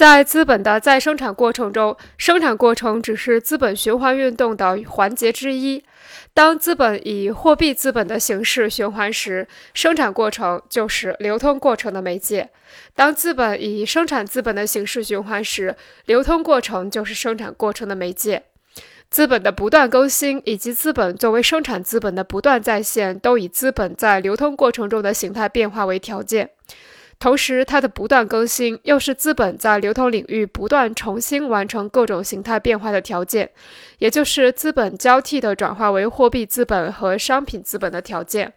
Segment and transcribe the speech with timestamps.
[0.00, 5.84] 在资本的再生产过程中，生产过程只是资本循环运动的环节之一。
[6.32, 12.46] 当资本以货币资本的形式循环时，生产过程就是流通过程的媒介；
[12.94, 15.76] 当资本以生产资本的形式循环时，
[16.06, 18.44] 流通过程就是生产过程的媒介。
[19.10, 26.48] 资本的不断更新以及资本作为生产资本的不断再现，都以资本在流通过程中的形态变化为条件。
[27.20, 33.50] 同时，它的不断更新又是资本在流通领域不断重新完成各种形态变化的条件，
[33.98, 38.54] 也就是资本交替的转化为货币资本和商品资本的条件。